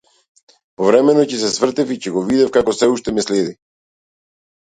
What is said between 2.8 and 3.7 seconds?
уште ме следи.